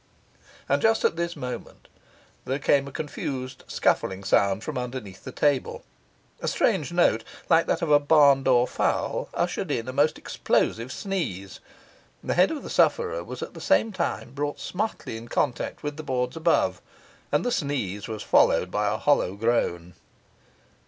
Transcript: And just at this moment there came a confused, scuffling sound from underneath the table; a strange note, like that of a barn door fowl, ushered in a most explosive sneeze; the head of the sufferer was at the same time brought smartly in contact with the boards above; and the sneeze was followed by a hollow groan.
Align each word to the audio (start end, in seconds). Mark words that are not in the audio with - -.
And 0.67 0.81
just 0.81 1.05
at 1.05 1.15
this 1.15 1.35
moment 1.35 1.87
there 2.45 2.57
came 2.57 2.87
a 2.87 2.91
confused, 2.91 3.63
scuffling 3.67 4.23
sound 4.23 4.63
from 4.63 4.75
underneath 4.75 5.23
the 5.23 5.31
table; 5.31 5.83
a 6.39 6.47
strange 6.47 6.91
note, 6.91 7.23
like 7.51 7.67
that 7.67 7.83
of 7.83 7.91
a 7.91 7.99
barn 7.99 8.41
door 8.41 8.65
fowl, 8.67 9.29
ushered 9.35 9.69
in 9.69 9.87
a 9.87 9.93
most 9.93 10.17
explosive 10.17 10.91
sneeze; 10.91 11.59
the 12.23 12.33
head 12.33 12.49
of 12.49 12.63
the 12.63 12.69
sufferer 12.71 13.23
was 13.23 13.43
at 13.43 13.53
the 13.53 13.61
same 13.61 13.91
time 13.91 14.31
brought 14.31 14.59
smartly 14.59 15.17
in 15.17 15.27
contact 15.27 15.83
with 15.83 15.97
the 15.97 16.01
boards 16.03 16.35
above; 16.35 16.81
and 17.31 17.45
the 17.45 17.51
sneeze 17.51 18.07
was 18.07 18.23
followed 18.23 18.71
by 18.71 18.91
a 18.91 18.97
hollow 18.97 19.35
groan. 19.35 19.93